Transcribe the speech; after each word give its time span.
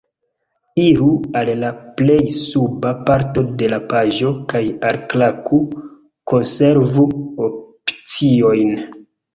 Iru 0.83 1.09
al 1.41 1.51
la 1.63 1.69
plej 1.99 2.23
suba 2.37 2.93
parto 3.11 3.45
de 3.61 3.71
la 3.75 3.81
paĝo 3.93 4.33
kaj 4.55 4.65
alklaku 4.93 5.63
"konservu 6.35 7.09
opciojn" 7.51 8.79